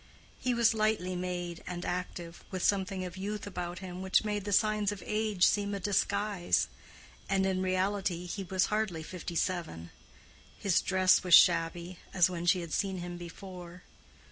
[0.39, 4.51] He was lightly made and active, with something of youth about him which made the
[4.51, 6.67] signs of age seem a disguise;
[7.29, 9.91] and in reality he was hardly fifty seven.
[10.57, 13.83] His dress was shabby, as when she had seen him before.